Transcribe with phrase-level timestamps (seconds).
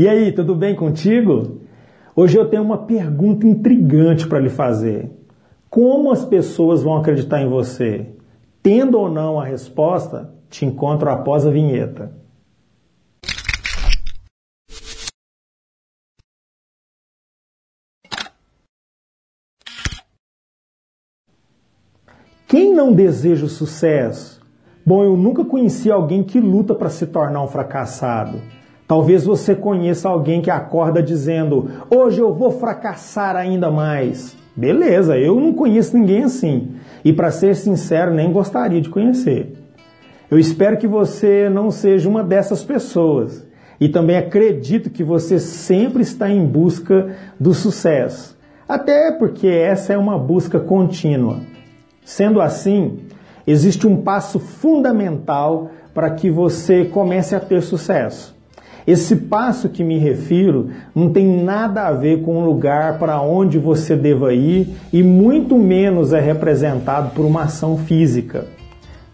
[0.00, 1.60] E aí, tudo bem contigo?
[2.16, 5.10] Hoje eu tenho uma pergunta intrigante para lhe fazer.
[5.68, 8.06] Como as pessoas vão acreditar em você?
[8.62, 12.14] Tendo ou não a resposta, te encontro após a vinheta.
[22.48, 24.40] Quem não deseja o sucesso?
[24.82, 28.40] Bom, eu nunca conheci alguém que luta para se tornar um fracassado.
[28.90, 34.36] Talvez você conheça alguém que acorda dizendo: Hoje eu vou fracassar ainda mais.
[34.56, 36.72] Beleza, eu não conheço ninguém assim.
[37.04, 39.52] E para ser sincero, nem gostaria de conhecer.
[40.28, 43.46] Eu espero que você não seja uma dessas pessoas.
[43.78, 48.36] E também acredito que você sempre está em busca do sucesso.
[48.68, 51.38] Até porque essa é uma busca contínua.
[52.04, 52.98] Sendo assim,
[53.46, 58.39] existe um passo fundamental para que você comece a ter sucesso.
[58.90, 63.56] Esse passo que me refiro não tem nada a ver com o lugar para onde
[63.56, 68.46] você deva ir e muito menos é representado por uma ação física.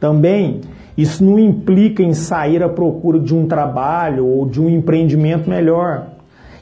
[0.00, 0.62] Também,
[0.96, 6.06] isso não implica em sair à procura de um trabalho ou de um empreendimento melhor.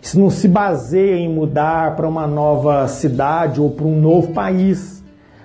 [0.03, 5.05] Isso não se baseia em mudar para uma nova cidade ou para um novo país.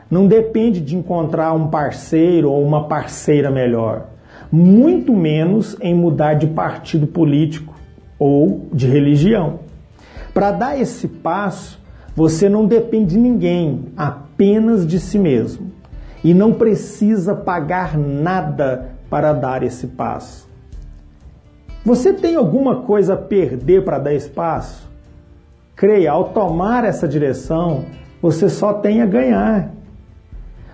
[0.09, 4.07] Não depende de encontrar um parceiro ou uma parceira melhor
[4.52, 7.75] muito menos em mudar de partido político
[8.17, 9.59] ou de religião.
[10.33, 11.80] Para dar esse passo,
[12.16, 15.72] você não depende de ninguém, apenas de si mesmo.
[16.23, 20.50] E não precisa pagar nada para dar esse passo.
[21.86, 24.89] Você tem alguma coisa a perder para dar esse passo?
[25.75, 27.86] Creia, ao tomar essa direção,
[28.22, 29.72] você só tem a ganhar.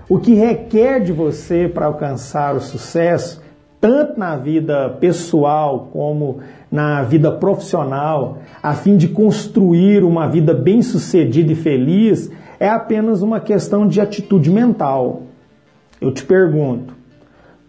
[0.10, 3.42] O que requer de você para alcançar o sucesso
[3.86, 6.40] tanto na vida pessoal como
[6.72, 13.40] na vida profissional, a fim de construir uma vida bem-sucedida e feliz, é apenas uma
[13.40, 15.22] questão de atitude mental.
[16.02, 16.96] Eu te pergunto,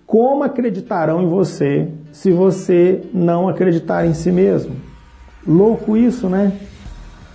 [0.06, 4.74] como acreditarão em você se você não acreditar em si mesmo?
[5.46, 6.50] Louco isso, né?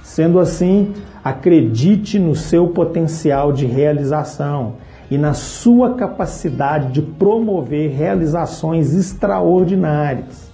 [0.01, 0.91] Sendo assim,
[1.23, 4.77] acredite no seu potencial de realização
[5.11, 10.49] e na sua capacidade de promover realizações extraordinárias.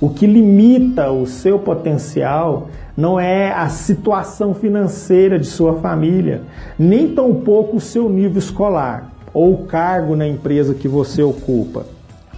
[0.00, 2.66] O que limita o seu potencial
[2.96, 6.42] não é a situação financeira de sua família,
[6.76, 11.86] nem tampouco o seu nível escolar ou o cargo na empresa que você ocupa.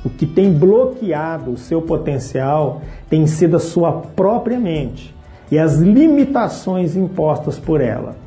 [0.05, 5.15] O que tem bloqueado o seu potencial tem sido a sua própria mente
[5.51, 8.26] e as limitações impostas por ela.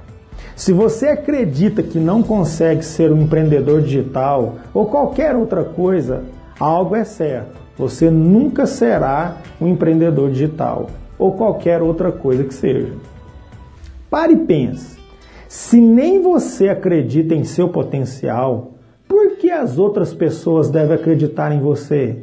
[0.59, 6.25] Se você acredita que não consegue ser um empreendedor digital ou qualquer outra coisa,
[6.59, 7.57] algo é certo.
[7.77, 12.93] Você nunca será um empreendedor digital ou qualquer outra coisa que seja.
[14.09, 14.99] Pare e pense.
[15.47, 18.73] Se nem você acredita em seu potencial,
[19.07, 22.17] por que as outras pessoas devem acreditar em você?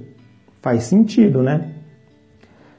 [0.61, 1.71] Faz sentido, né?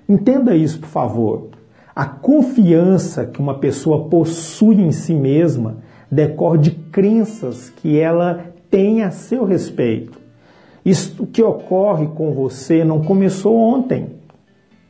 [0.07, 1.56] Entenda isso, por favor.
[1.97, 5.77] A confiança que uma pessoa possui em si mesma
[6.11, 10.19] decorre de crenças que ela tem a seu respeito.
[10.85, 14.11] Isto que ocorre com você não começou ontem,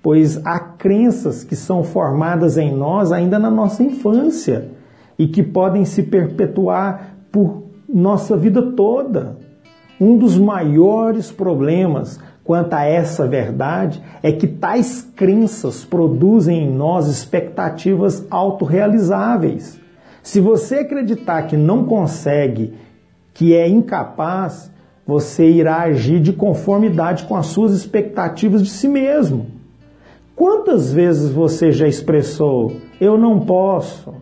[0.03, 4.67] pois há crenças que são formadas em nós ainda na nossa infância
[5.17, 9.37] e que podem se perpetuar por nossa vida toda.
[9.97, 17.07] Um dos maiores problemas quanto a essa verdade é que tais crenças produzem em nós
[17.07, 19.77] expectativas autorrealizáveis.
[20.23, 22.73] Se você acreditar que não consegue,
[23.33, 24.71] que é incapaz,
[25.05, 29.47] você irá agir de conformidade com as suas expectativas de si mesmo.
[30.33, 34.13] Quantas vezes você já expressou: eu não posso?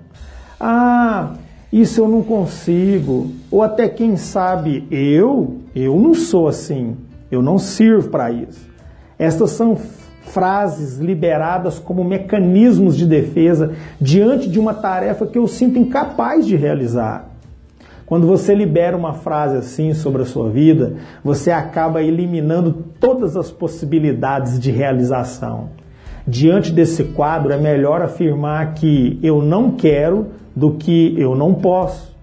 [0.60, 1.34] Ah,
[1.72, 3.30] isso eu não consigo.
[3.52, 6.98] Ou até quem sabe, eu, eu não sou assim.
[7.36, 8.68] Eu não sirvo para isso.
[9.18, 9.78] Estas são
[10.26, 16.56] frases liberadas como mecanismos de defesa diante de uma tarefa que eu sinto incapaz de
[16.56, 17.30] realizar.
[18.06, 23.50] Quando você libera uma frase assim sobre a sua vida, você acaba eliminando todas as
[23.50, 25.70] possibilidades de realização.
[26.28, 32.15] Diante desse quadro, é melhor afirmar que eu não quero do que eu não posso.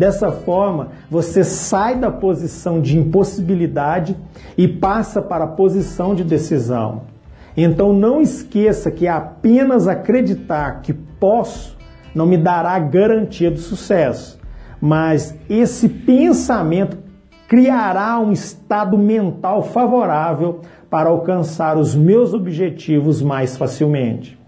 [0.00, 4.16] Dessa forma, você sai da posição de impossibilidade
[4.56, 7.02] e passa para a posição de decisão.
[7.54, 11.76] Então não esqueça que apenas acreditar que posso
[12.14, 14.40] não me dará garantia do sucesso,
[14.80, 16.96] mas esse pensamento
[17.46, 24.39] criará um estado mental favorável para alcançar os meus objetivos mais facilmente.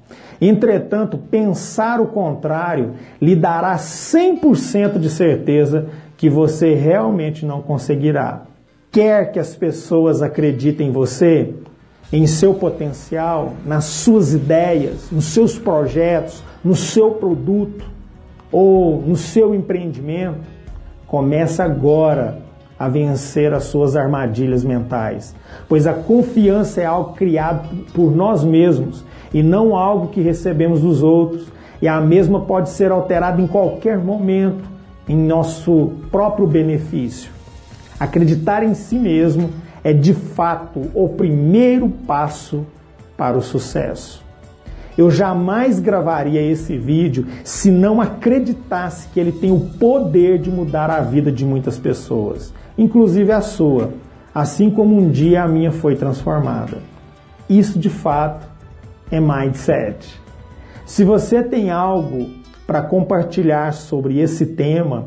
[0.45, 5.87] Entretanto, pensar o contrário lhe dará 100% de certeza
[6.17, 8.43] que você realmente não conseguirá.
[8.91, 11.55] Quer que as pessoas acreditem em você,
[12.13, 17.85] em seu potencial, nas suas ideias, nos seus projetos, no seu produto
[18.51, 20.41] ou no seu empreendimento,
[21.07, 22.39] comece agora
[22.83, 25.37] a vencer as suas armadilhas mentais,
[25.69, 31.01] pois a confiança é algo criado por nós mesmos e não algo que recebemos dos
[31.01, 31.47] outros,
[31.81, 34.65] e a mesma pode ser alterada em qualquer momento
[35.09, 37.31] em nosso próprio benefício.
[38.01, 39.51] Acreditar em si mesmo
[39.85, 42.67] é de fato o primeiro passo
[43.17, 44.25] para o sucesso.
[44.97, 50.91] Eu jamais gravaria esse vídeo se não acreditasse que ele tem o poder de mudar
[50.91, 53.95] a vida de muitas pessoas, inclusive a sua,
[54.35, 56.79] assim como um dia a minha foi transformada.
[57.49, 58.47] Isso de fato
[59.11, 60.21] é mindset.
[60.85, 62.29] Se você tem algo
[62.67, 65.07] para compartilhar sobre esse tema,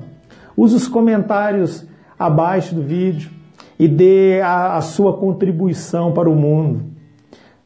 [0.58, 1.86] use os comentários
[2.18, 3.30] abaixo do vídeo
[3.78, 6.95] e dê a, a sua contribuição para o mundo.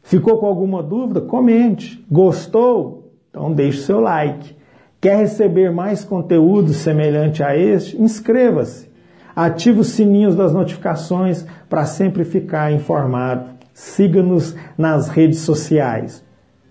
[0.10, 1.22] Ficou com alguma dúvida?
[1.22, 2.04] Comente.
[2.10, 3.12] Gostou?
[3.30, 4.56] Então deixe seu like.
[5.00, 8.02] Quer receber mais conteúdo semelhante a este?
[8.02, 8.90] Inscreva-se.
[9.36, 13.52] Ative os sininhos das notificações para sempre ficar informado.
[13.72, 16.26] Siga-nos nas redes sociais.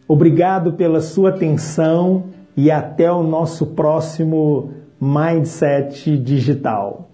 [0.09, 2.25] Obrigado pela sua atenção
[2.57, 7.08] e até o nosso próximo Mindset Digital.